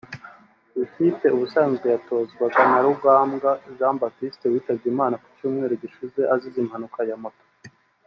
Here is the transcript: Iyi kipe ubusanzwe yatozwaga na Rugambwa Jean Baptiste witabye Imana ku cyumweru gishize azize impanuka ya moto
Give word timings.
Iyi 0.75 0.87
kipe 0.93 1.27
ubusanzwe 1.35 1.85
yatozwaga 1.93 2.61
na 2.71 2.79
Rugambwa 2.85 3.51
Jean 3.77 3.95
Baptiste 4.01 4.45
witabye 4.53 4.87
Imana 4.93 5.15
ku 5.21 5.27
cyumweru 5.37 5.73
gishize 5.81 6.21
azize 6.33 6.57
impanuka 6.63 7.01
ya 7.11 7.17
moto 7.23 7.45